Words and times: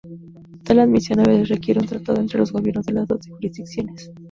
Tal 0.63 0.79
admisión 0.79 1.19
a 1.19 1.25
veces 1.25 1.49
requiere 1.49 1.79
un 1.79 1.85
tratado 1.85 2.19
entre 2.21 2.39
los 2.39 2.51
gobiernos 2.51 2.87
de 2.87 2.93
las 2.93 3.07
dos 3.07 3.19
jurisdicciones. 3.29 4.09